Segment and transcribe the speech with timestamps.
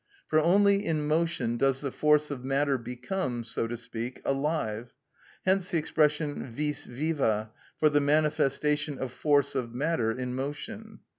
[0.27, 4.95] For only in motion does the force of matter become, so to speak, alive;
[5.45, 11.01] hence the expression vis viva for the manifestation of force of matter in motion.